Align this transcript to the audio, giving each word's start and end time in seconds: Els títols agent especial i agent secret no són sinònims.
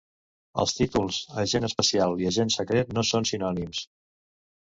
Els 0.61 0.71
títols 0.77 1.19
agent 1.43 1.67
especial 1.67 2.17
i 2.23 2.29
agent 2.31 2.51
secret 2.57 2.97
no 2.99 3.05
són 3.11 3.31
sinònims. 3.33 3.83